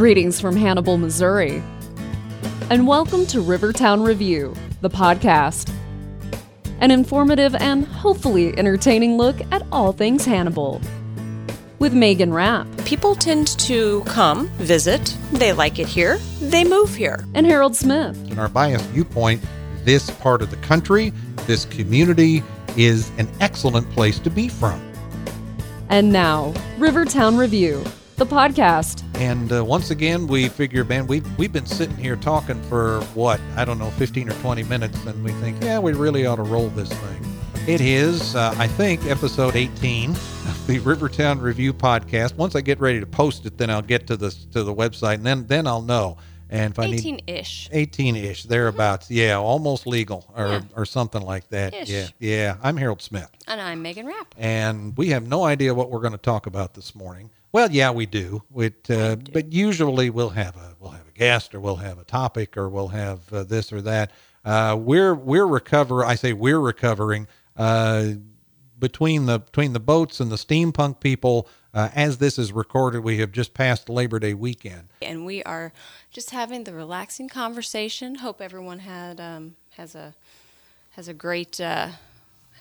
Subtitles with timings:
[0.00, 1.62] Greetings from Hannibal, Missouri.
[2.70, 5.70] And welcome to Rivertown Review, the podcast.
[6.80, 10.80] An informative and hopefully entertaining look at all things Hannibal.
[11.80, 17.22] With Megan Rapp People tend to come, visit, they like it here, they move here.
[17.34, 18.16] and Harold Smith.
[18.30, 19.44] in our biased viewpoint,
[19.84, 21.12] this part of the country,
[21.46, 22.42] this community
[22.74, 24.80] is an excellent place to be from.
[25.90, 27.84] And now, Rivertown Review,
[28.20, 29.02] the podcast.
[29.18, 33.40] And uh, once again, we figure, man, we've, we've been sitting here talking for what,
[33.56, 36.42] I don't know, 15 or 20 minutes, and we think, yeah, we really ought to
[36.42, 37.26] roll this thing.
[37.66, 42.36] It is, uh, I think, episode 18 of the Rivertown Review podcast.
[42.36, 45.14] Once I get ready to post it, then I'll get to the, to the website,
[45.14, 46.18] and then, then I'll know.
[46.50, 47.70] And if I need 18 ish.
[47.72, 50.60] 18-ish thereabouts yeah almost legal or, Yeah.
[50.76, 51.88] or something like that Ish.
[51.88, 54.34] yeah yeah i'm harold smith And I'm Megan Rapp.
[54.36, 57.90] and we have no idea what we're going to talk about this morning well yeah
[57.90, 61.76] we do it, uh, but usually we'll have a we'll have a guest or we'll
[61.76, 64.10] have a topic or we'll have uh, this or that
[64.44, 68.08] uh, we're we're recover i say we're recovering uh,
[68.78, 73.18] between the between the boats and the steampunk people uh, as this is recorded we
[73.18, 75.72] have just passed labor day weekend And we are
[76.10, 78.16] just having the relaxing conversation.
[78.16, 80.14] Hope everyone had um, has a
[80.90, 81.88] has a great uh,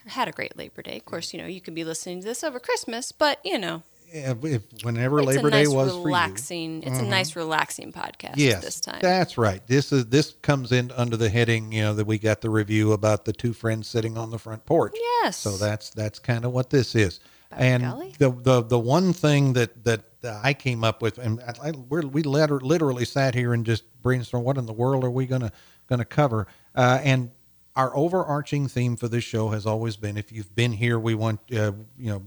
[0.08, 0.98] had a great Labor Day.
[0.98, 3.82] Of course, you know you could be listening to this over Christmas, but you know
[4.12, 6.84] if, whenever it's labor nice day was for you it's relaxing.
[6.84, 9.00] It's a nice relaxing podcast Yes, this time.
[9.02, 9.66] that's right.
[9.68, 12.94] This is this comes in under the heading, you know, that we got the review
[12.94, 14.96] about the two friends sitting on the front porch.
[15.24, 15.38] Yes.
[15.38, 17.20] So that's that's kind of what this is.
[17.52, 18.14] By and golly.
[18.20, 22.60] the, the the one thing that that I came up with, and I, we liter-
[22.60, 25.52] literally sat here and just brainstormed, what in the world are we gonna
[25.88, 26.48] gonna cover?
[26.76, 27.32] Uh, and
[27.76, 31.40] our overarching theme for this show has always been: if you've been here, we want
[31.54, 32.24] uh, you know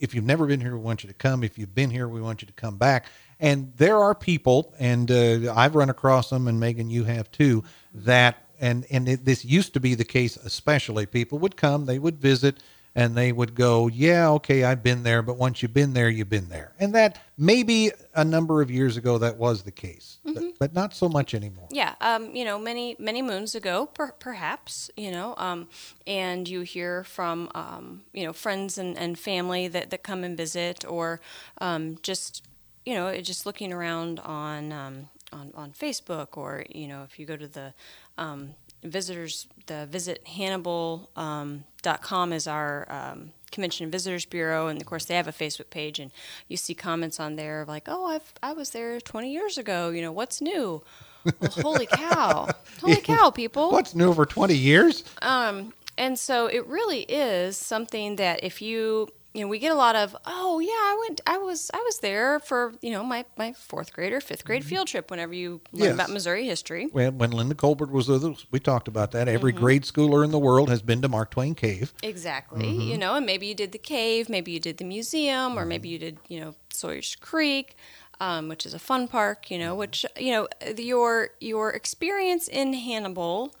[0.00, 1.42] if you've never been here, we want you to come.
[1.44, 3.06] If you've been here, we want you to come back.
[3.40, 7.64] And there are people, and uh, I've run across them, and Megan, you have too,
[7.92, 11.98] that, and, and it, this used to be the case, especially people would come, they
[11.98, 12.62] would visit,
[12.94, 16.28] and they would go, Yeah, okay, I've been there, but once you've been there, you've
[16.28, 16.72] been there.
[16.78, 20.94] And that maybe a number of years ago, that was the case, but, but not
[20.94, 21.68] so much anymore.
[21.70, 25.68] Yeah, um, you know, many many moons ago, per- perhaps, you know, um,
[26.06, 30.36] and you hear from um, you know friends and, and family that, that come and
[30.36, 31.20] visit, or
[31.58, 32.46] um, just
[32.86, 37.26] you know just looking around on um, on on Facebook, or you know if you
[37.26, 37.74] go to the
[38.18, 44.66] um, visitors the visit Hannibal um, dot com is our um, convention and visitors bureau
[44.66, 46.10] and of course they have a facebook page and
[46.48, 49.90] you see comments on there of like oh I've, i was there 20 years ago
[49.90, 50.82] you know what's new?
[51.24, 52.48] Well, holy cow.
[52.82, 53.70] Holy cow people.
[53.70, 55.04] What's new for 20 years?
[55.22, 59.74] um, and so it really is something that if you you know we get a
[59.74, 63.24] lot of oh yeah i went i was i was there for you know my
[63.36, 65.94] my fourth grade or fifth grade field trip whenever you learn Yes.
[65.94, 69.26] about missouri history When, when Linda Colbert was with us, we talked about that.
[69.28, 69.60] Every Mm-hmm.
[69.64, 71.92] grade schooler in the world has been to Mark Twain Cave.
[72.02, 72.90] Exactly.
[72.92, 75.88] You know, and maybe you did the cave, maybe you did the museum, or maybe
[75.88, 77.76] you did, you know, Sawyer's Creek,
[78.20, 79.50] um, which is a fun park.
[79.50, 80.46] You know, which you know
[80.78, 83.54] your your experience in Hannibal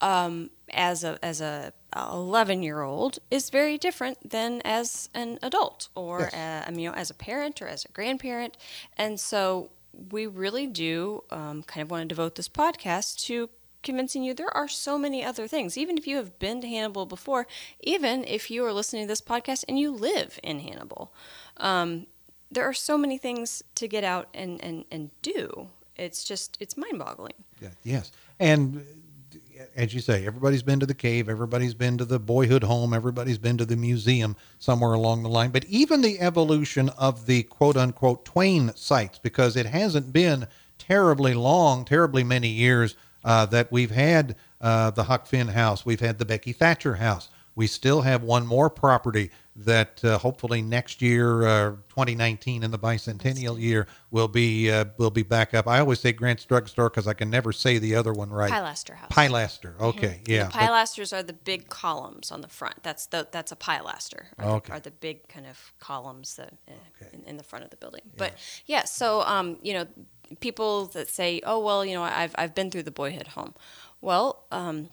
[0.00, 5.88] um, as a as a eleven year old is very different than as an adult
[5.94, 6.66] or Yes.
[6.68, 8.56] uh, mean, you know, as a parent or as a grandparent,
[8.96, 9.70] and so
[10.10, 13.50] we really do um, kind of want to devote this podcast to
[13.82, 15.76] convincing you there are so many other things.
[15.76, 17.46] Even if you have been to Hannibal before,
[17.80, 21.12] even if you are listening to this podcast and you live in Hannibal,
[21.56, 22.06] um,
[22.50, 25.68] there are so many things to get out and, and, and do.
[25.96, 27.34] It's just, it's mind boggling.
[27.60, 28.12] Yeah, yes.
[28.38, 28.84] And
[29.76, 33.38] as you say, everybody's been to the cave, everybody's been to the boyhood home, everybody's
[33.38, 35.50] been to the museum somewhere along the line.
[35.50, 40.46] But even the evolution of the quote unquote Twain sites, because it hasn't been
[40.78, 46.00] terribly long, terribly many years uh, that we've had uh, the Huck Finn house, we've
[46.00, 47.28] had the Becky Thatcher house.
[47.60, 52.78] We still have one more property that uh, hopefully next year, uh, 2019, in the
[52.78, 55.68] bicentennial year, will be uh, will be back up.
[55.68, 58.50] I always say Grant's Drugstore because I can never say the other one right.
[58.50, 59.10] Pilaster House.
[59.10, 59.78] Pilaster.
[59.78, 60.44] Okay, yeah.
[60.44, 62.82] The but- pilasters are the big columns on the front.
[62.82, 64.28] That's the that's a pilaster.
[64.38, 64.68] Are, Okay.
[64.70, 67.10] the, are the big kind of columns that uh, Okay.
[67.12, 68.04] in, in the front of the building.
[68.16, 68.32] But
[68.64, 69.86] yeah, so um, you know,
[70.40, 73.52] people that say, "Oh well, you know, I've I've been through the boyhood home."
[74.00, 74.88] Well, um,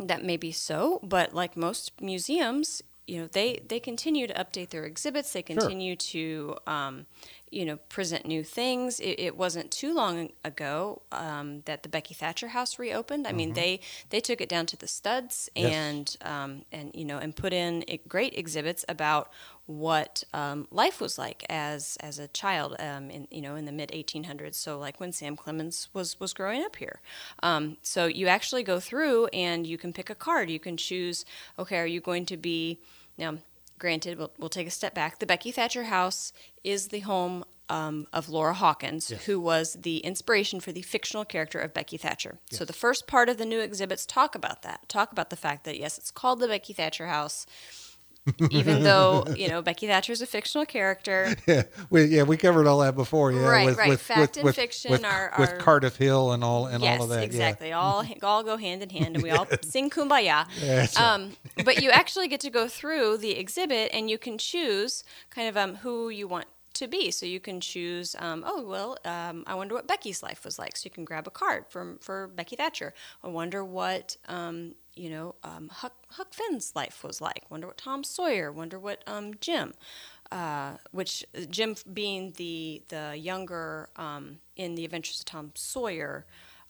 [0.00, 4.70] that may be so, but like most museums, you know, they they continue to update
[4.70, 5.32] their exhibits.
[5.32, 7.06] They continue to, um,
[7.50, 9.00] you know, present new things.
[9.00, 13.26] It, it wasn't too long ago um, that the Becky Thatcher House reopened.
[13.26, 13.80] I mean, they
[14.10, 15.72] they took it down to the studs Yes.
[15.74, 19.30] and um, and you know and put in great exhibits about
[19.66, 23.72] what um, life was like as as a child um, in you know in the
[23.72, 24.54] mid 1800s.
[24.54, 27.00] So like when Sam Clemens was was growing up here.
[27.42, 30.50] Um, so you actually go through and you can pick a card.
[30.50, 31.24] You can choose.
[31.58, 32.80] Okay, are you going to be
[33.16, 33.38] now?
[33.78, 35.18] Granted, we'll, we'll take a step back.
[35.18, 36.32] The Becky Thatcher House
[36.64, 39.24] is the home um, of Laura Hawkins, Yes.
[39.26, 42.38] who was the inspiration for the fictional character of Becky Thatcher.
[42.50, 44.88] So the first part of the new exhibits talk about that.
[44.88, 47.46] Talk about the fact that yes, it's called the Becky Thatcher House,
[48.50, 51.34] even though you know Becky Thatcher is a fictional character.
[51.46, 53.32] Yeah, we yeah we covered all that before.
[53.32, 53.88] Yeah, Right, with, right.
[53.88, 56.98] With, Fact with, and with, fiction with, are- with Cardiff Hill and all and yes,
[57.00, 57.24] all of that.
[57.24, 57.72] exactly.
[57.72, 61.00] All all go hand in hand, and we all sing "Kumbaya." Right.
[61.00, 61.32] um,
[61.64, 65.56] but you actually get to go through the exhibit, and you can choose kind of
[65.56, 67.10] um, who you want to be.
[67.10, 68.14] So you can choose.
[68.18, 70.76] Um, oh well, um, I wonder what Becky's life was like.
[70.76, 72.92] So you can grab a card from for Becky Thatcher.
[73.24, 74.16] I wonder what.
[74.28, 77.44] Um, you know, um, Huck, Huck Finn's life was like.
[77.50, 78.52] Wonder what Tom Sawyer.
[78.52, 79.74] Wonder what um, Jim,
[80.32, 86.26] uh, which Jim being the the younger um, in the Adventures of Tom Sawyer,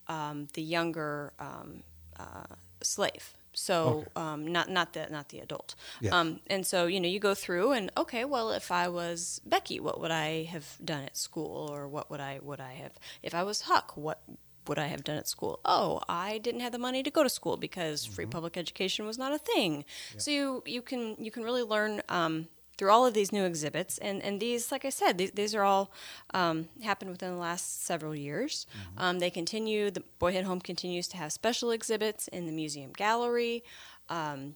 [0.06, 1.82] um, the younger um,
[2.18, 3.34] uh, slave.
[3.54, 5.74] So um, not not the not the adult.
[6.12, 9.80] Um, and so you know you go through and okay, well if I was Becky,
[9.80, 12.92] what would I have done at school, or what would I would I have
[13.22, 14.22] if I was Huck, what
[14.68, 15.60] would I have done at school?
[15.64, 19.18] Oh, I didn't have the money to go to school because free public education was
[19.18, 19.84] not a thing.
[20.16, 22.02] So you you can you can really learn.
[22.08, 25.52] Um, through all of these new exhibits, and, and these, like I said, these, these
[25.52, 25.90] are all
[26.32, 28.68] um, happened within the last several years.
[28.96, 29.90] Um, they continue.
[29.90, 33.64] The Boyhood Home continues to have special exhibits in the museum gallery,
[34.08, 34.54] um,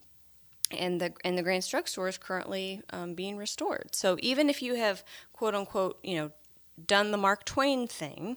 [0.70, 3.88] and the and the Grant's Drug store is currently um, being restored.
[3.96, 6.30] So even if you have quote unquote, you know,
[6.86, 8.36] done the Mark Twain thing,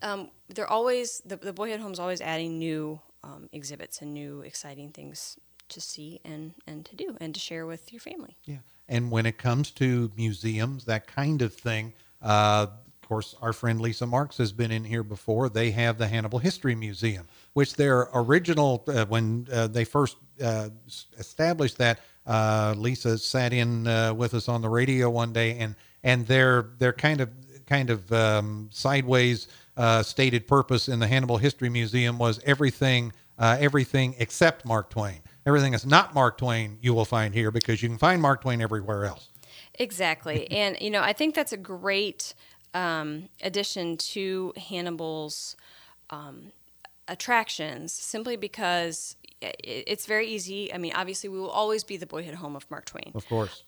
[0.00, 4.90] um, they're always the, the Boyhood Home's always adding new um, exhibits and new exciting
[4.90, 5.36] things
[5.68, 8.36] to see and and to do and to share with your family.
[8.44, 8.58] Yeah.
[8.88, 11.92] And when it comes to museums, that kind of thing,
[12.22, 15.50] uh, of course, our friend Lisa Marks has been in here before.
[15.50, 20.70] They have the Hannibal History Museum, which their original, uh, when uh, they first uh,
[21.18, 25.74] established that, uh, Lisa sat in uh, with us on the radio one day, and
[26.02, 27.30] and their their kind of
[27.66, 33.56] kind of um, sideways uh, stated purpose in the Hannibal History Museum was everything uh,
[33.60, 35.20] everything except Mark Twain.
[35.46, 38.60] Everything that's not Mark Twain you will find here because you can find Mark Twain
[38.60, 39.28] everywhere else.
[39.78, 40.50] Exactly.
[40.50, 42.34] and, you know, I think that's a great
[42.74, 45.56] um, addition to Hannibal's
[46.10, 46.52] um,
[47.06, 50.74] attractions simply because it's very easy.
[50.74, 53.12] I mean, obviously, we will always be the boyhood home of Mark Twain.
[53.14, 53.62] Of course.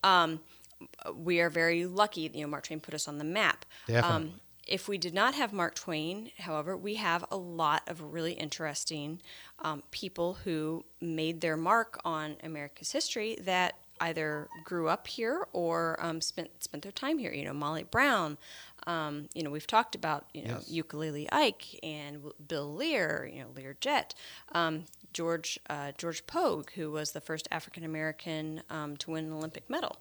[1.14, 3.64] We are very lucky, you know, Mark Twain put us on the map.
[3.88, 4.32] Um, Definitely.
[4.70, 9.20] If we did not have Mark Twain, however, we have a lot of really interesting
[9.58, 15.98] um, people who made their mark on America's history that either grew up here or
[16.00, 17.32] um, spent spent their time here.
[17.32, 18.38] You know, Molly Brown.
[18.86, 20.70] Um, you know, we've talked about you know Yes.
[20.70, 23.28] Ukulele Ike and Bill Lear.
[23.30, 24.14] You know, Lear Jet.
[24.52, 29.32] Um, George uh, George Poage, who was the first African American um, to win an
[29.32, 29.96] Olympic medal.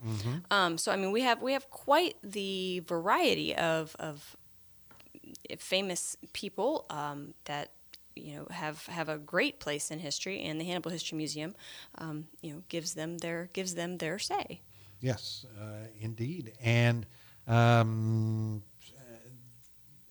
[0.51, 4.37] Um, so I mean, we have we have quite the variety of of
[5.57, 7.71] famous people um, that
[8.15, 11.55] you know have have a great place in history, and the Hannibal History Museum,
[11.97, 14.61] um, you know, gives them their gives them their say.
[14.99, 16.53] Yes, uh, indeed.
[16.61, 17.05] And
[17.47, 18.61] um,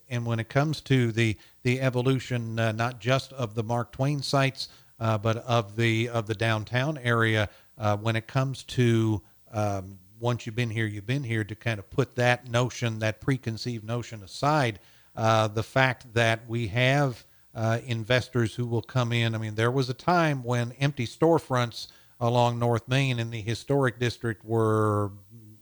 [0.09, 4.23] and when it comes to the the evolution, uh, not just of the Mark Twain
[4.23, 4.69] sites,
[5.01, 9.23] uh, but of the of the downtown area, uh, when it comes to
[9.53, 11.45] um, once you've been here, you've been here.
[11.45, 14.81] To kind of put that notion, that preconceived notion aside,
[15.19, 19.35] uh, the fact that we have uh, investors who will come in.
[19.35, 21.89] I mean, there was a time when empty storefronts
[22.21, 25.11] along North Main in the historic district were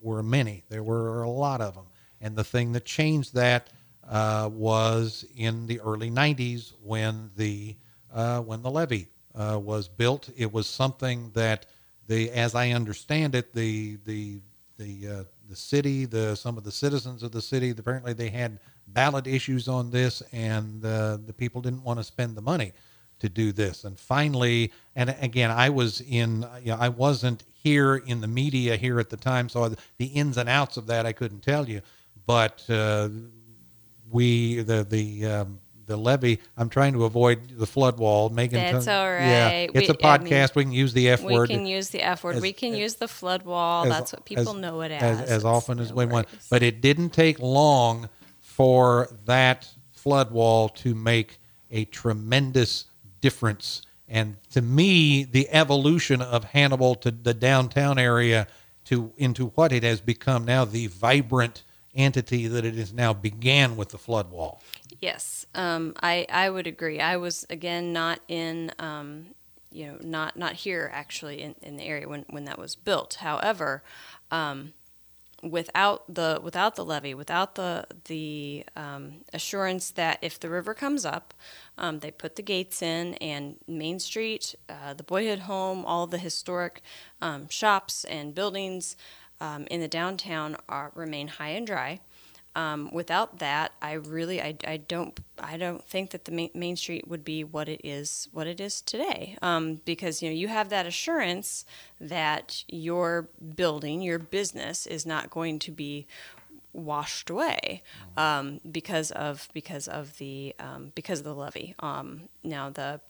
[0.03, 0.63] were many.
[0.69, 1.87] There were a lot of them,
[2.21, 3.71] and the thing that changed that
[4.07, 7.77] uh, was in the early '90s when the
[8.13, 10.29] uh, when the levee uh, was built.
[10.37, 11.65] It was something that
[12.09, 14.41] the, as I understand it, the the
[14.79, 18.59] the uh, the city, the some of the citizens of the city, apparently they had
[18.89, 22.73] ballot issues on this, and uh, the people didn't want to spend the money
[23.19, 23.85] to do this.
[23.85, 28.77] And finally, and again, I was in, you know, I wasn't here in the media
[28.77, 31.81] here at the time, so the ins and outs of that I couldn't tell you.
[32.27, 33.09] But uh,
[34.11, 36.39] we, the the um, the levee.
[36.57, 38.29] I'm trying to avoid the flood wall.
[38.29, 40.55] Megan, That's all Yeah, it's We- a I mean, podcast.
[40.55, 41.49] we can use the F We word.
[41.49, 42.37] We can use the F word.
[42.37, 43.85] as- we can as- use the flood wall.
[43.85, 45.21] as- That's what people know it as.
[45.21, 46.29] as, as often as no we want.
[46.51, 48.09] But it didn't take long
[48.41, 51.39] for that flood wall to make
[51.71, 52.87] a tremendous
[53.21, 53.83] difference.
[54.09, 58.47] And to me, the evolution of Hannibal to the downtown area
[58.87, 61.65] to into what it has become now, the vibrant
[61.95, 64.61] entity that it is now, began with the flood wall.
[65.01, 67.01] Yes, um, I I would agree.
[67.01, 69.29] I was again not in, um,
[69.71, 73.15] you know, not not here actually in, in the area when, when that was built.
[73.21, 73.83] However,
[74.31, 74.73] um,
[75.43, 81.05] without the without the levee, without the the um, assurance that if the river comes
[81.05, 81.35] up,
[81.79, 86.19] um, they put the gates in and Main Street, uh, the Boyhood Home, all the
[86.19, 86.83] historic
[87.23, 88.97] um, shops and buildings
[89.71, 92.01] in the downtown are remain high and dry.
[92.57, 96.75] Um, without that, I really I, I don't I don't think that the main, main
[96.75, 100.49] Street would be what it is what it is today um, because you know you
[100.49, 101.67] have that assurance
[102.01, 106.07] that your building your business is not going to be
[106.73, 107.83] washed away
[108.17, 111.75] um, because of because of the um, because of the levee.
[111.81, 113.03] Um, now the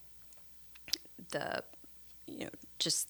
[1.31, 1.62] the
[2.26, 2.50] you know
[2.81, 3.09] just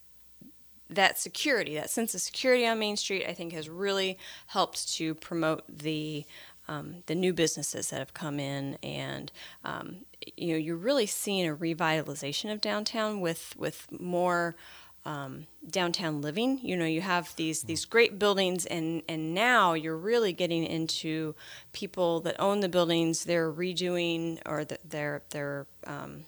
[0.88, 5.14] that security, that sense of security on Main Street, I think has really helped to
[5.14, 6.24] promote the
[6.68, 9.30] um, the new businesses that have come in, and
[9.64, 9.98] um,
[10.36, 14.56] you know you're really seeing a revitalization of downtown with with more.
[15.04, 16.58] Um, downtown living.
[16.64, 21.36] You know, you have these these great buildings, and and now you're really getting into
[21.72, 23.22] people that own the buildings.
[23.22, 26.24] They're redoing or the, they're they're um,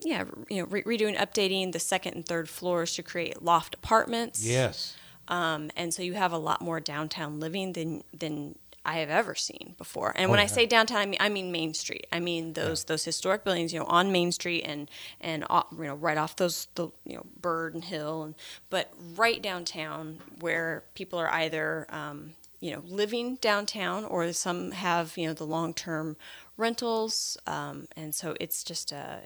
[0.00, 4.44] yeah, you know, re- redoing, updating the second and third floors to create loft apartments.
[4.46, 4.96] Yes.
[5.28, 9.34] Um, and so you have a lot more downtown living than than I have ever
[9.34, 10.12] seen before.
[10.14, 12.06] And when Oh, I say downtown, I mean I mean Main Street.
[12.12, 14.88] I mean those those historic buildings, you know, on Main Street and
[15.20, 18.34] and off, you know right off those the you know Bird and Hill, and
[18.70, 25.18] but right downtown where people are either um, you know living downtown or some have
[25.18, 26.16] you know the long term
[26.56, 29.16] rentals um, and so it's just uh,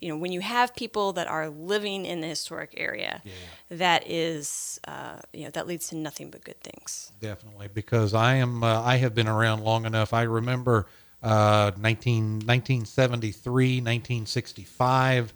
[0.00, 3.22] you know when you have people that are living in the historic area
[3.70, 8.36] that is uh, you know that leads to nothing but good things Definitely, because I
[8.36, 8.64] am.
[8.64, 10.14] Uh, I have been around long enough.
[10.14, 10.86] I remember
[11.22, 15.34] uh, 19, 1973, 1965.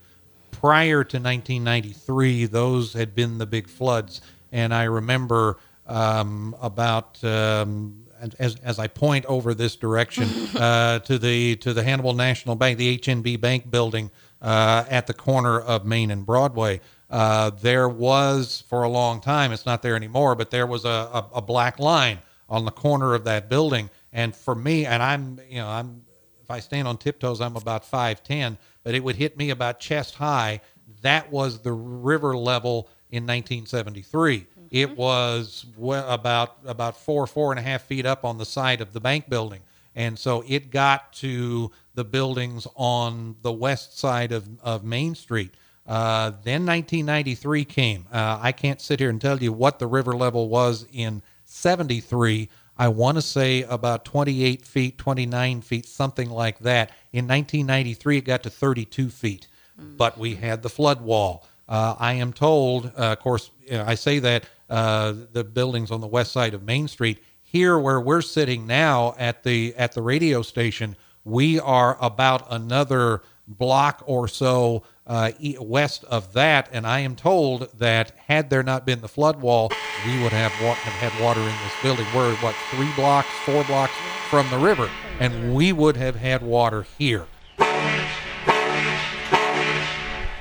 [0.51, 7.23] Prior to 1993, those had been the big floods, and I remember um, about.
[7.23, 8.04] Um,
[8.39, 12.79] as, as I point over this direction uh, to the to the Hannibal National Bank,
[12.79, 16.81] the HNB Bank building uh, at the corner of Main and Broadway,
[17.11, 19.53] uh, there was for a long time.
[19.53, 22.19] It's not there anymore, but there was a, a, a black line
[22.49, 23.91] on the corner of that building.
[24.13, 26.03] And for me, and I'm you know I'm
[26.43, 29.81] if I stand on tiptoes, I'm about five ten, but it would hit me about
[29.81, 30.61] chest high.
[31.03, 34.47] That was the river level in 1973.
[34.75, 38.81] It was well, about about four four and a half feet up on the side
[38.81, 39.61] of the bank building,
[39.95, 45.55] and so it got to the buildings on the west side of of Main Street.
[45.87, 48.07] Uh, then 1993 came.
[48.13, 52.49] Uh, I can't sit here and tell you what the river level was in 73.
[52.77, 56.91] I want to say about 28 feet, 29 feet, something like that.
[57.13, 59.47] In 1993, it got to 32 feet,
[59.79, 61.47] but we had the flood wall.
[61.69, 66.07] Uh, I am told, uh, of course, I say that uh, the buildings on the
[66.09, 67.23] west side of Main Street.
[67.43, 73.23] Here, where we're sitting now at the at the radio station, we are about another
[73.47, 78.85] block or so uh, west of that, and I am told that had there not
[78.85, 79.71] been the flood wall,
[80.05, 82.07] we would have wa- have had water in this building.
[82.13, 83.93] We're what three blocks, four blocks
[84.29, 84.91] from the river,
[85.21, 87.27] and we would have had water here.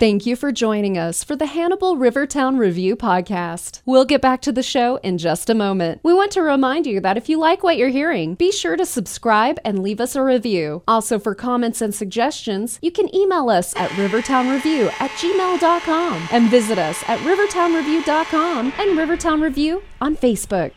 [0.03, 3.81] Thank you for joining us for the Hannibal Rivertown Review podcast.
[3.86, 6.01] We'll get back to the show in just a moment.
[6.03, 8.86] We want to remind you that if you like what you're hearing, be sure to
[8.86, 10.83] subscribe and leave us a review.
[10.89, 16.77] Also, for comments and suggestions, you can email us at rivertownreview at gmail.com and visit
[16.77, 20.74] us at rivertownreview.com and Rivertown Review on Facebook.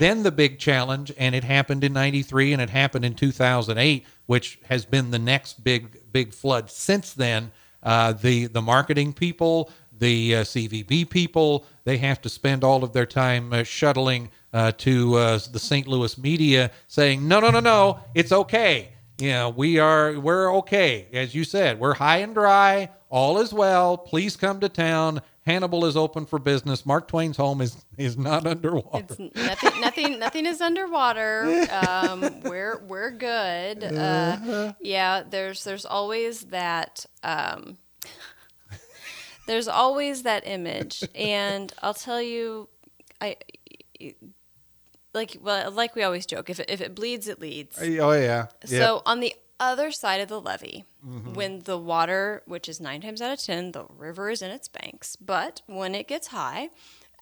[0.00, 4.58] Then the big challenge, and it happened in '93 and it happened in 2008, which
[4.64, 7.52] has been the next big big flood since then.
[7.82, 12.94] Uh, the the marketing people, the uh, CVB people, they have to spend all of
[12.94, 15.86] their time uh, shuttling uh, to uh, the St.
[15.86, 18.92] Louis media, saying, "No, no, no, no, it's okay.
[19.20, 21.08] Know, we are we're okay.
[21.12, 22.88] As you said, we're high and dry.
[23.10, 23.98] All is well.
[23.98, 25.20] Please come to town.
[25.46, 26.84] Hannibal is open for business.
[26.84, 29.06] Mark Twain's home is is not underwater.
[29.08, 31.66] It's nothing, nothing, nothing is underwater.
[31.70, 33.84] Um, we're we're good.
[33.84, 37.06] Uh, yeah, there's there's always that.
[37.22, 37.78] Um,
[39.46, 42.68] there's always that image, and I'll tell you,
[43.20, 43.36] I
[45.12, 46.50] like well, like we always joke.
[46.50, 47.78] If it, if it bleeds, it leads.
[48.00, 48.78] oh yeah.
[48.78, 51.34] So on the other side of the levee, mm-hmm.
[51.34, 54.68] when the water, which is nine times out of ten, the river is in its
[54.68, 56.70] banks, but when it gets high,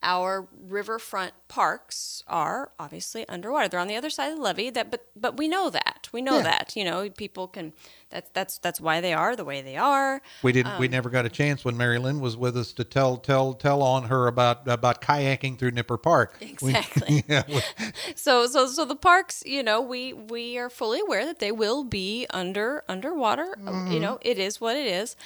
[0.02, 3.68] our riverfront parks are obviously underwater.
[3.68, 4.70] They're on the other side of the levee.
[4.70, 5.97] That, but but we know that.
[6.12, 6.42] We know Yeah.
[6.44, 6.76] that.
[6.76, 7.72] You know, people can.
[8.10, 10.22] That's that's that's why they are the way they are.
[10.42, 10.72] We didn't.
[10.72, 13.52] Um, we never got a chance when Mary Lynn was with us to tell tell
[13.54, 16.34] tell on her about about kayaking through Nipper Park.
[16.40, 17.24] We- Exactly.
[17.28, 17.60] yeah, we-
[18.16, 21.84] So so so the parks, you know, we we are fully aware that they will
[21.84, 23.54] be under underwater.
[23.90, 25.16] You know, it is what it is.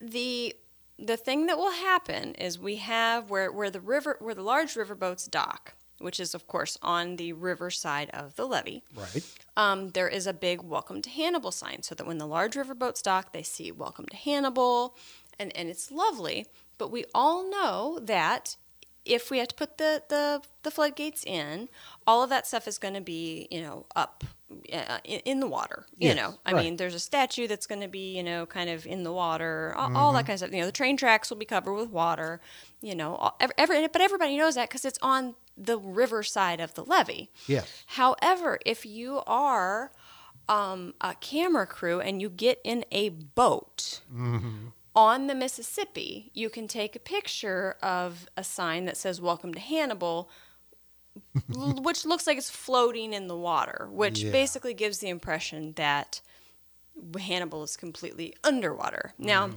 [0.00, 0.56] The
[0.98, 4.76] the thing that will happen is we have where where the river where the large
[4.76, 8.82] river boats dock, which is of course on the river side of the levee.
[8.96, 9.22] right.
[9.56, 12.74] Um, there is a big welcome to Hannibal sign so that when the large river
[12.74, 14.96] boats dock, they see welcome to Hannibal
[15.38, 16.46] and, and it's lovely.
[16.78, 18.56] But we all know that
[19.04, 21.68] if we have to put the, the, the floodgates in,
[22.06, 24.24] all of that stuff is going to be, you know, up
[24.72, 25.86] uh, in, in the water.
[25.98, 26.64] You Yes, know, I right.
[26.64, 29.74] mean, there's a statue that's going to be, you know, kind of in the water,
[29.76, 30.16] all, all Mm-hmm.
[30.16, 30.52] that kind of stuff.
[30.52, 32.40] You know, the train tracks will be covered with water,
[32.82, 36.60] you know, all, every, every, but everybody knows that because it's on the river side
[36.60, 37.30] of the levee.
[37.46, 37.68] Yes.
[37.86, 39.92] However, if you are
[40.48, 44.00] um, a camera crew and you get in a boat
[44.96, 49.60] on the Mississippi, you can take a picture of a sign that says "Welcome to
[49.60, 50.30] Hannibal."
[51.48, 54.30] which looks like it's floating in the water, which Yeah.
[54.32, 56.20] basically gives the impression that
[57.18, 59.12] Hannibal is completely underwater.
[59.18, 59.50] Now,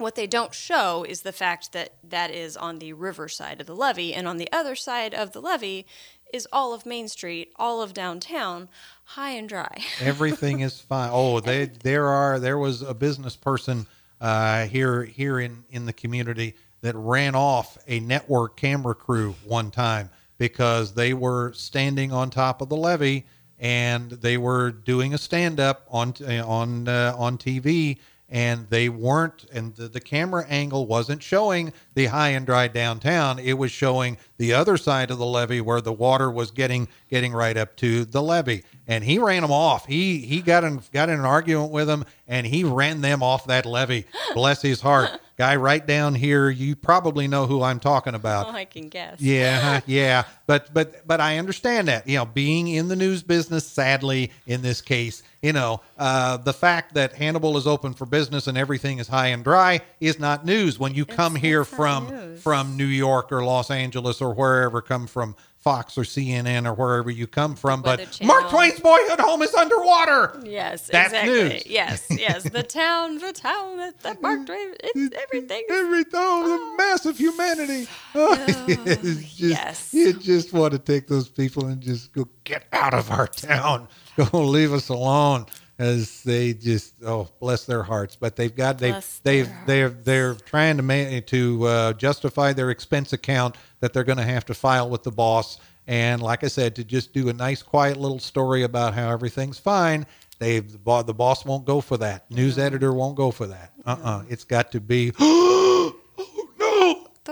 [0.00, 3.66] what they don't show is the fact that that is on the river side of
[3.66, 5.86] the levee, and on the other side of the levee
[6.32, 8.68] is all of Main Street, all of downtown,
[9.04, 9.82] high and dry.
[10.00, 11.10] Everything is fine.
[11.12, 13.86] Oh, they there are there was a business person
[14.20, 19.70] uh, here here in in the community that ran off a network camera crew one
[19.70, 23.24] time because they were standing on top of the levee
[23.58, 26.14] and they were doing a stand up on
[26.44, 27.98] on uh, on TV
[28.30, 33.38] and they weren't and the, the camera angle wasn't showing the high and dry downtown.
[33.38, 37.32] It was showing the other side of the levee where the water was getting getting
[37.32, 38.62] right up to the levee.
[38.86, 39.86] And he ran them off.
[39.86, 43.46] He he got in got in an argument with them and he ran them off
[43.46, 44.04] that levee.
[44.34, 48.50] Bless his heart guy right down here you probably know who i'm talking about Oh,
[48.50, 49.20] I can guess.
[49.22, 52.06] yeah, yeah, but but but I understand that.
[52.06, 56.52] You know, being in the news business, sadly, in this case, you know, uh, the
[56.52, 60.44] fact that Hannibal is open for business and everything is high and dry is not
[60.44, 60.78] news.
[60.78, 62.42] When you come here it's from news.
[62.42, 67.10] from New York or Los Angeles or wherever, come from Fox or CNN or wherever
[67.10, 70.40] you come from, but Mark Twain's boyhood home is underwater.
[70.42, 71.34] Yes, That's exactly.
[71.34, 71.66] news.
[71.66, 72.44] Yes, yes.
[72.44, 75.62] The town, the town that, that Mark Twain, it's everything.
[75.70, 76.74] Every oh, the oh.
[76.78, 77.86] massive humanity.
[78.14, 79.92] Oh, it's just, yes.
[79.92, 83.86] You just want to take those people and just go get out of our town.
[84.16, 85.44] Go leave us alone.
[85.80, 90.76] As they just oh bless their hearts, but they've got they've they've they're they're trying
[90.76, 94.90] to ma- to uh, justify their expense account that they're going to have to file
[94.90, 95.58] with the boss.
[95.86, 99.58] And like I said, to just do a nice quiet little story about how everything's
[99.58, 100.04] fine,
[100.38, 102.30] they the, bo- the boss won't go for that.
[102.30, 103.72] News editor won't go for that.
[103.86, 105.12] Uh uh It's got to be.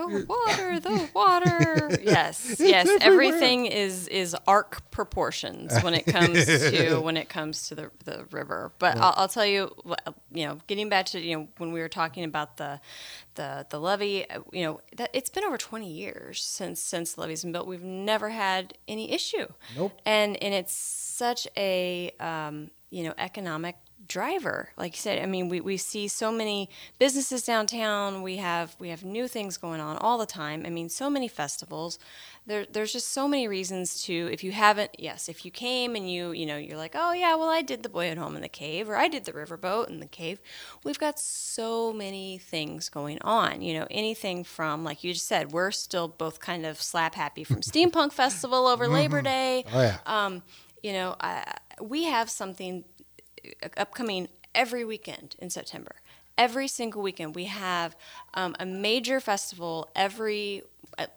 [0.08, 1.74] The water, the water.
[2.02, 2.86] Yes, yes.
[3.00, 3.26] everywhere.
[3.26, 8.24] Everything is is ark proportions when it comes to when it comes to the the
[8.30, 8.72] river.
[8.78, 9.74] But I'll, I'll tell you,
[10.32, 12.80] you know, getting back to you know when we were talking about the
[13.34, 17.20] the the levee, uh, you know, that it's been over twenty years since since the
[17.22, 17.66] levee's been built.
[17.66, 19.46] We've never had any issue.
[19.76, 19.92] Nope.
[20.06, 23.76] And and it's such a um, you know economic
[24.08, 24.70] driver.
[24.76, 26.68] Like you said i mean we, we see so many
[26.98, 28.22] businesses downtown.
[28.22, 30.64] We have we have new things going on all the time.
[30.66, 31.98] I mean so many festivals.
[32.46, 36.10] There, there's just so many reasons to if you haven't yes if you came and
[36.10, 38.40] you you know you're like oh yeah well i did the boy at home in
[38.40, 40.40] the cave or i did the riverboat in the cave.
[40.82, 45.52] We've got so many things going on you know anything from like you just said
[45.52, 49.64] we're still both kind of slap happy from steampunk festival over labor day.
[49.72, 49.98] Oh yeah.
[50.06, 50.42] um,
[50.82, 52.84] you know, I, we have something
[53.76, 55.96] upcoming every weekend in September.
[56.36, 57.96] Every single weekend, we have
[58.34, 60.62] um, a major festival every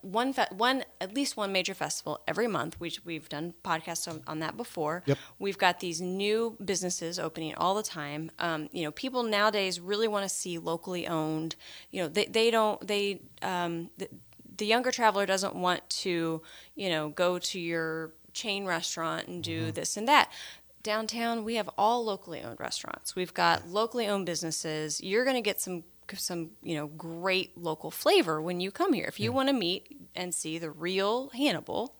[0.01, 2.79] one fe- one at least one major festival every month.
[2.79, 5.03] We we've done podcasts on, on that before.
[5.05, 5.17] Yep.
[5.39, 8.31] We've got these new businesses opening all the time.
[8.39, 11.55] Um, you know, people nowadays really want to see locally owned.
[11.89, 14.09] You know, they they don't they um, the,
[14.57, 16.41] the younger traveler doesn't want to
[16.75, 20.31] you know go to your chain restaurant and do this and that
[20.83, 25.41] downtown we have all locally owned restaurants we've got locally owned businesses you're going to
[25.41, 25.83] get some
[26.15, 29.97] some you know great local flavor when you come here if you want to meet
[30.15, 31.95] and see the real hannibal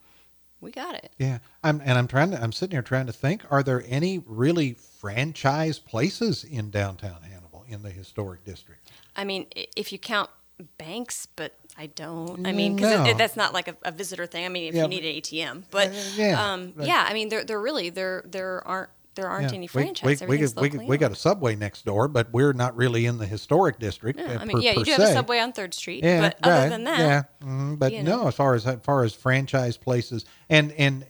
[0.59, 2.41] we got it Yeah, I'm and I'm trying to.
[2.41, 3.41] I'm sitting here trying to think.
[3.49, 8.91] Are there any really franchise places in downtown Hannibal in the historic district?
[9.15, 10.29] i mean if you count
[10.77, 13.13] banks but i don't i mean because No.
[13.13, 15.63] that's not like a, a visitor thing i mean if Yeah, you need an atm
[15.71, 19.43] but Uh, yeah, um, yeah i mean there, there really there there aren't there aren't
[19.51, 22.31] Yeah, any we- franchise We, we, we, we, we got a subway next door, but
[22.31, 24.17] we're not really in the historic district.
[24.17, 26.21] yeah, uh, I mean, per- yeah, you do have a subway on Third Street, Yeah,
[26.21, 27.23] but other right, than that, yeah.
[27.45, 28.27] mhm, but no, know.
[28.29, 31.05] as far as as far as franchise places, and and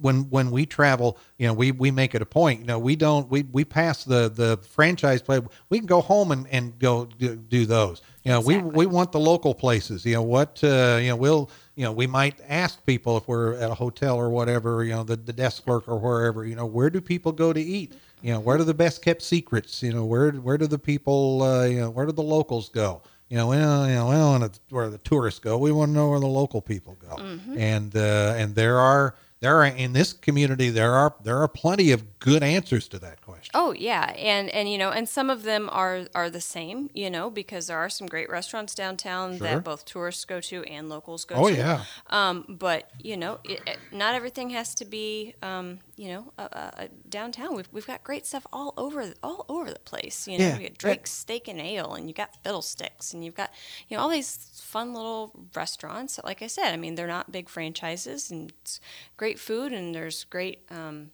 [0.00, 2.60] when when we travel, you know, we we make it a point.
[2.60, 5.42] You know, we don't we we pass the the franchise place.
[5.68, 8.00] We can go home and and go do, do those.
[8.24, 8.76] You know, we Exactly.
[8.76, 10.04] we want the local places.
[10.04, 10.60] You know what?
[10.62, 14.16] Uh, you know, we'll you know we might ask people if we're at a hotel
[14.16, 14.84] or whatever.
[14.84, 16.44] You know, the the desk clerk or wherever.
[16.44, 17.94] You know, where do people go to eat?
[18.22, 19.82] You know, where do the best kept secrets?
[19.82, 21.42] You know, where where do the people?
[21.42, 23.02] Uh, you know, where do the locals go?
[23.28, 25.56] You know, well, you know, we don't want to where the tourists go.
[25.58, 27.16] We want to know where the local people go.
[27.56, 31.90] And uh, and there are there are in this community there are there are plenty
[31.90, 33.50] of good answers to that question.
[33.54, 37.10] Oh yeah, and and you know, and some of them are are the same, you
[37.10, 39.46] know, because there are some great restaurants downtown Sure.
[39.48, 41.54] that both tourists go to and locals go Oh, to.
[41.56, 41.84] yeah.
[42.08, 46.48] Um, but you know, it, it- not everything has to be, um, you know, uh,
[46.52, 47.54] uh, downtown.
[47.54, 50.26] We've we've got great stuff all over all over the place.
[50.26, 50.58] You know, Yeah.
[50.58, 53.50] you got Drake's Steak and Ale, and you got Fiddlesticks, and you've got
[53.88, 56.18] you know all these fun little restaurants.
[56.24, 58.80] Like I said, I mean, they're not big franchises, and it's
[59.16, 60.58] great food, and there's great.
[60.70, 61.12] Um,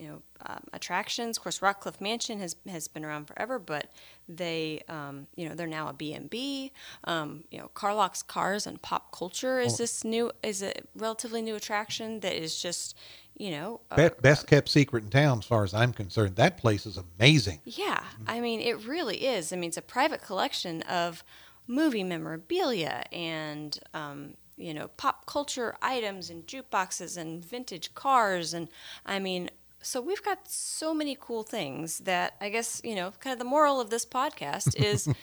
[0.00, 1.36] you know um, attractions.
[1.36, 3.90] Of course, Rockcliffe Mansion has has been around forever, but
[4.28, 6.72] they um, you know they're now a B and B.
[7.04, 11.54] Um, You know, Carlock's Cars and Pop Culture is this new is a relatively new
[11.56, 12.96] attraction that is just
[13.36, 16.36] you know uh, Be- best kept secret in town, as far as I'm concerned.
[16.36, 17.60] That place is amazing.
[17.64, 19.52] yeah, I mean, it really is.
[19.52, 21.22] I mean, it's a private collection of
[21.66, 28.52] movie memorabilia and, um, you know, pop culture items and jukeboxes and vintage cars.
[28.52, 28.68] And
[29.06, 29.50] I mean,
[29.82, 33.44] so we've got so many cool things that I guess, you know, kind of the
[33.44, 35.08] moral of this podcast is.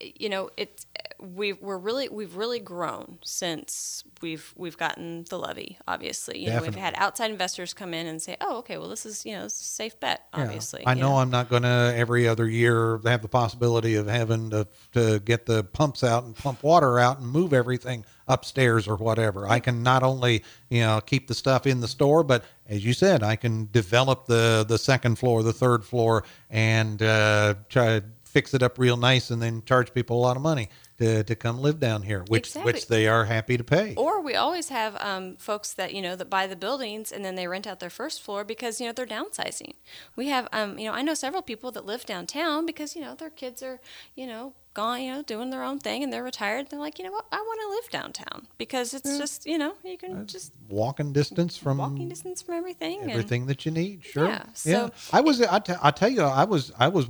[0.00, 0.84] you know it
[1.18, 6.60] we we're really we've really grown since we've we've gotten the levee obviously you know
[6.60, 9.44] we've had outside investors come in and say oh okay well this is you know
[9.44, 10.42] this is a safe bet Yeah.
[10.42, 14.06] obviously I you know I'm not going to every other year have the possibility of
[14.06, 18.88] having to, to get the pumps out and pump water out and move everything upstairs
[18.88, 19.48] or whatever.
[19.48, 22.92] I can not only, you know, keep the stuff in the store, but as you
[22.92, 28.04] said, I can develop the, the second floor, the third floor, and uh, try to
[28.36, 30.68] fix it up real nice and then charge people a lot of money
[30.98, 32.70] to, to come live down here, which, Exactly.
[32.70, 33.94] which they are happy to pay.
[33.96, 37.34] Or we always have um, folks that you know that buy the buildings and then
[37.34, 39.72] they rent out their first floor because you know they're downsizing.
[40.16, 43.14] We have um, you know I know several people that live downtown because you know
[43.14, 43.80] their kids are
[44.14, 46.68] you know gone you know doing their own thing and they're retired.
[46.68, 49.72] They're like you know what I want to live downtown because it's just you know
[49.82, 53.00] you can just Walking distance from walking distance from everything.
[53.00, 54.04] and- everything that you need.
[54.04, 54.26] Sure.
[54.28, 55.40] Yeah, so- I was.
[55.40, 56.70] I, t- I tell you, I was.
[56.78, 57.06] I was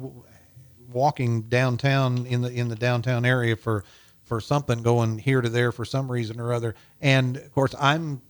[0.93, 3.85] walking downtown in the in the downtown area for
[4.25, 6.75] for something going here to there for some reason or other.
[7.01, 8.23] And of course, I'm.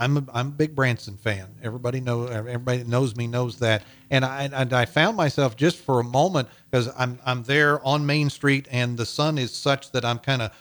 [0.00, 1.48] I'm a, I'm a big Branson fan.
[1.60, 3.82] Everybody know everybody that knows me knows that.
[4.10, 8.06] And I and I found myself just for a moment because I'm I'm there on
[8.06, 10.52] Main Street and the sun is such that I'm kind of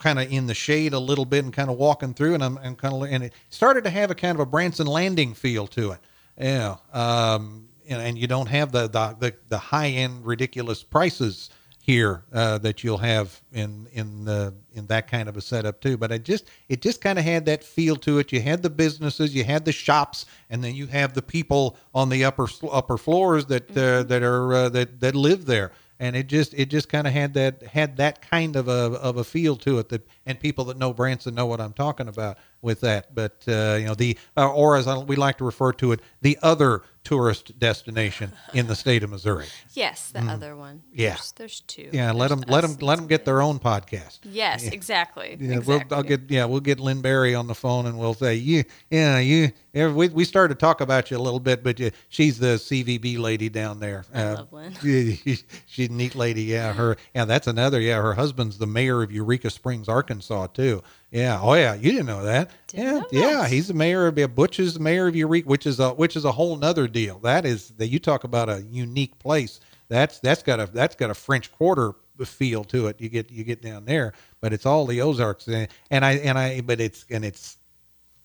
[0.00, 2.56] kind of in the shade a little bit and kind of walking through and I'm,
[2.74, 5.92] kind of and it started to have a kind of a Branson landing feel to
[5.92, 6.00] it.
[6.36, 6.76] Yeah.
[6.92, 11.50] Um, and, and you don't have the, the, the, the high end ridiculous prices
[11.80, 15.96] here uh, that you'll have in in the in that kind of a setup too.
[15.96, 18.32] But it just it just kind of had that feel to it.
[18.32, 22.08] You had the businesses, you had the shops, and then you have the people on
[22.08, 25.72] the upper upper floors that uh, that are uh, that that live there.
[25.98, 29.16] And it just it just kind of had that had that kind of a of
[29.16, 32.38] a feel to it that and people that know Branson know what I'm talking about
[32.62, 33.14] with that.
[33.14, 36.00] But uh, you know the uh, or as I, we like to refer to it,
[36.22, 39.46] the other tourist destination in the state of Missouri.
[39.72, 40.76] Yes, the other one.
[40.76, 40.80] Mm.
[40.92, 41.08] Yeah.
[41.10, 41.88] There's, there's two.
[41.92, 44.20] Yeah, let them let them let them get their own podcast.
[44.24, 45.36] Yes, exactly.
[45.40, 45.86] Yeah, exactly.
[45.88, 48.64] we'll I'll get yeah we'll get Lynn Berry on the phone and we'll say you
[48.90, 51.90] yeah you yeah, we we started to talk about you a little bit but you,
[52.08, 54.04] she's the CVB lady down there.
[54.14, 54.74] Uh, love Lynn.
[55.66, 56.42] she's a neat lady.
[56.42, 60.82] Yeah, her yeah that's another yeah her husband's the mayor of Eureka Springs, Arkansas too.
[61.10, 61.40] Yeah.
[61.40, 61.74] Oh yeah.
[61.74, 62.50] You didn't know that.
[62.68, 63.20] Didn't yeah.
[63.20, 63.48] know Yeah.
[63.48, 66.16] He's the mayor of yeah, Butch is the mayor of Eureka, which is a which
[66.16, 67.18] is a whole nother deal.
[67.20, 69.60] That is that you talk about a unique place.
[69.88, 71.94] That's that's got a that's got a French Quarter
[72.24, 73.00] feel to it.
[73.00, 76.38] You get you get down there, but it's all the Ozarks, and and I and
[76.38, 77.56] I but it's and it's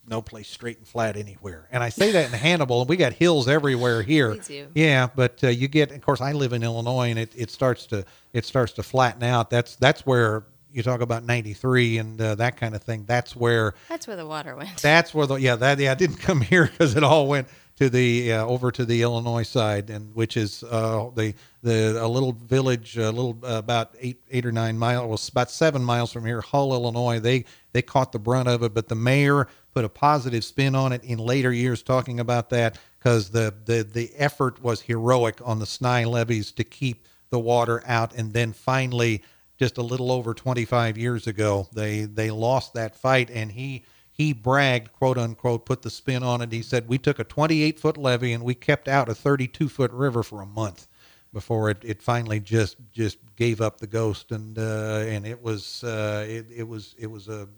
[0.08, 1.68] no place straight and flat anywhere.
[1.72, 4.32] And I say that in Hannibal, and we got hills everywhere here.
[4.32, 4.68] We do.
[4.76, 7.86] Yeah, but uh, you get, of course, I live in Illinois, and it, it starts
[7.88, 9.50] to it starts to flatten out.
[9.50, 10.44] That's that's where
[10.76, 13.06] you talk about '93 and uh, that kind of thing.
[13.06, 14.78] That's where That's where the water went.
[14.82, 17.90] that's where the yeah that yeah I didn't come here because it all went to
[17.90, 21.34] the uh, over to the Illinois side and which is uh, the
[21.64, 25.50] the a little village a little uh, about eight eight or nine miles well about
[25.52, 28.96] seven miles from here Hull Illinois they they caught the brunt of it but the
[28.96, 33.54] mayor put a positive spin on it in later years talking about that because the
[33.66, 38.32] the the effort was heroic on the Sny levees to keep the water out and
[38.32, 39.22] then finally
[39.58, 43.84] just a little over 25 years ago they they lost that fight and he
[44.16, 46.54] he bragged, quote unquote, put the spin on it.
[46.54, 49.92] He said, We took a 28 foot levee and we kept out a 32 foot
[49.92, 50.88] river for a month
[51.34, 54.32] before it, it finally just just gave up the ghost.
[54.32, 57.50] And uh, and it was uh, it, it was it was a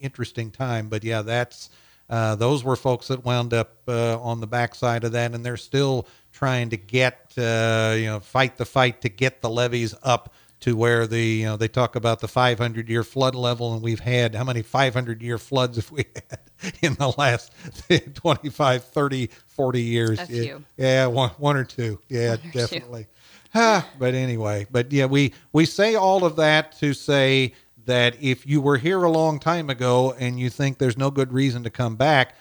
[0.00, 0.88] interesting time.
[0.88, 1.68] But yeah, that's
[2.08, 5.58] uh, those were folks that wound up uh, on the backside of that, and they're
[5.58, 10.32] still trying to get uh, you know fight the fight to get the levees up
[10.60, 14.00] to where the you know they talk about the 500 year flood level and we've
[14.00, 16.40] had how many 500 year floods have we had
[16.82, 17.52] in the last
[18.14, 20.64] 25 30 40 years few.
[20.76, 22.50] yeah one, one or two yeah two.
[22.50, 23.06] definitely
[23.54, 27.54] Ah, but anyway but yeah we we say all of that to say
[27.86, 31.32] that if you were here a long time ago and you think there's no good
[31.32, 32.34] reason to come back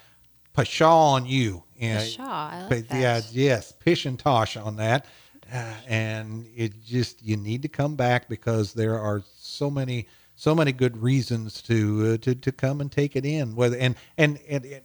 [0.55, 2.99] pshaw on you yeah, Pshaw, I like that.
[2.99, 5.05] yeah, yes, pish and tosh on that.
[5.53, 10.55] Uh, and it just you need to come back because there are so many so
[10.55, 13.55] many good reasons to uh, to to come and take it in.
[13.55, 14.65] Whether and and and.
[14.65, 14.81] and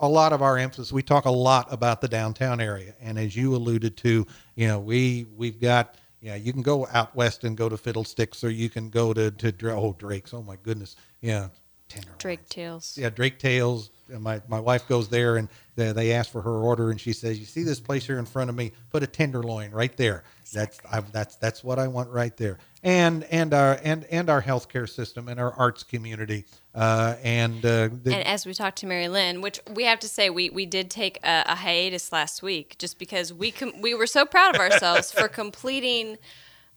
[0.00, 3.36] a lot of our emphasis we talk a lot about the downtown area and as
[3.36, 7.56] you alluded to you know we we've got yeah you can go out west and
[7.56, 11.48] go to fiddlesticks or you can go to to oh drakes oh my goodness yeah
[11.88, 12.22] tenderloins.
[12.22, 12.98] Drake tails.
[13.00, 13.90] Yeah, Drake Tails.
[14.08, 17.38] My my wife goes there and they, they ask for her order and she says,
[17.38, 18.72] "You see this place here in front of me?
[18.90, 20.22] Put a tenderloin right there.
[20.52, 24.42] That's I, that's that's what I want right there." And and our and and our
[24.42, 26.44] healthcare system and our arts community
[26.76, 30.08] uh, and uh, the, And as we talked to Mary Lynn, which we have to
[30.08, 33.94] say, we, we did take a, a hiatus last week just because we com- we
[33.94, 36.18] were so proud of ourselves for completing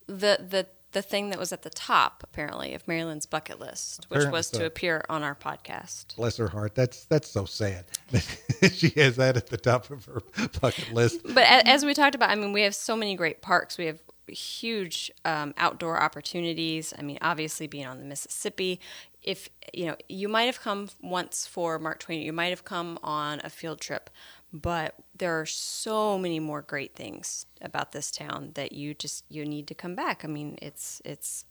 [0.07, 4.05] the the the thing that was at the top apparently of Mary Lynn's bucket list,
[4.09, 4.59] which Apparently was so.
[4.59, 6.15] to appear on our podcast.
[6.15, 6.73] bless her heart.
[6.75, 7.85] That's that's so sad.
[8.71, 10.21] she has that at the top of her
[10.61, 11.21] bucket list.
[11.23, 13.77] But as we talked about, I mean, we have so many great parks.
[13.77, 16.93] We have huge um, outdoor opportunities.
[16.97, 18.79] I mean, obviously being on the Mississippi.
[19.21, 22.21] If you know, you might have come once for Mark Twain.
[22.21, 24.09] You might have come on a field trip,
[24.51, 29.45] but there are so many more great things about this town that you just you
[29.45, 30.23] need to come back.
[30.23, 31.45] I mean, it's it's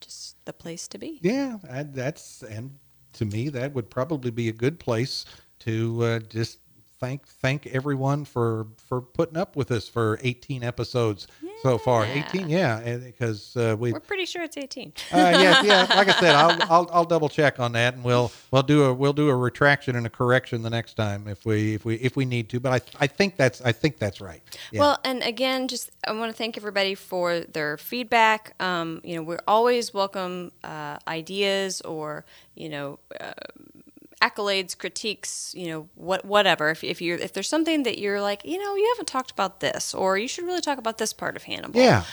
[0.00, 1.18] just the place to be.
[1.22, 2.78] Yeah, I, that's and
[3.14, 5.24] to me that would probably be a good place
[5.60, 6.58] to uh, just
[7.02, 11.26] thank thank everyone for for putting up with us for 18 episodes
[11.62, 12.04] so far.
[12.04, 13.92] 18, yeah, because uh, we.
[13.92, 14.92] We're pretty sure it's 18.
[15.12, 15.86] Uh, yeah, yeah.
[15.90, 18.94] Like I said, I'll, I'll I'll double check on that, and we'll we'll do a
[18.94, 22.16] we'll do a retraction and a correction the next time if we if we if
[22.16, 22.60] we need to.
[22.60, 24.42] But I I think that's I think that's right.
[24.70, 24.80] Yeah.
[24.80, 28.54] Well, and again, just I want to thank everybody for their feedback.
[28.60, 33.32] Um, you know, we're always welcome uh, ideas or you know uh,
[34.22, 35.54] accolades, critiques.
[35.56, 36.70] You know, what whatever.
[36.70, 39.60] If if you if there's something that you're like, you know, you haven't talked about
[39.60, 41.80] this, or you should really talk about this part of Hannibal.
[41.80, 42.04] yeah.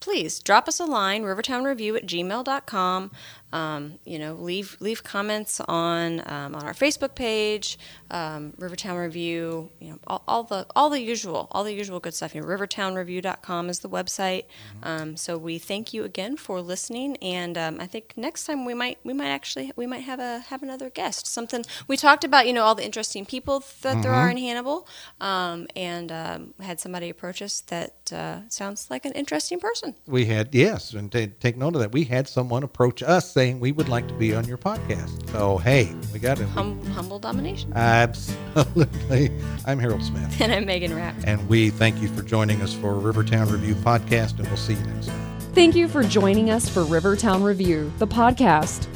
[0.00, 3.10] Please drop us a line, rivertownreview at gmail.com.
[3.52, 7.78] Um, you know, leave leave comments on um, on our Facebook page,
[8.10, 9.70] um, Rivertown Review.
[9.80, 12.34] You know, all, all the all the usual, all the usual good stuff.
[12.34, 14.44] You know, rivertownreview.com is the website.
[14.82, 18.74] Um, so we thank you again for listening, and um, I think next time we
[18.74, 21.26] might we might actually we might have a have another guest.
[21.26, 22.46] Something we talked about.
[22.46, 24.86] You know, all the interesting people that there are in Hannibal,
[25.20, 29.94] um, and um, had somebody approach us that uh, sounds like an interesting person.
[30.06, 31.92] We had yes, and ta take note of that.
[31.92, 35.30] We had someone approach us saying we would like to be on your podcast.
[35.30, 36.48] So hey, we got it.
[36.48, 37.72] Hum, humble domination.
[37.72, 39.30] Absolutely.
[39.64, 41.14] I'm Harold Smith, And I'm Megan Rapp.
[41.24, 44.80] and we thank you for joining us for Rivertown Review podcast, and we'll see you
[44.86, 45.38] next time.
[45.52, 48.88] Thank you for joining us for Rivertown Review, the podcast.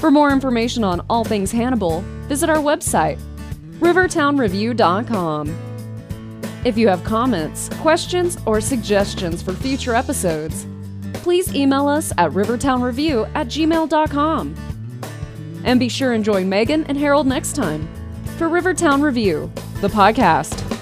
[0.00, 3.18] For more information on all things Hannibal, visit our website,
[3.80, 5.54] rivertownreview.com.
[6.64, 10.66] If you have comments, questions, or suggestions for future episodes,
[11.24, 14.54] please email us at rivertownreview at gmail.com.
[15.64, 17.88] And be sure and join Megan and Harold next time
[18.36, 20.73] for Rivertown Review, the podcast.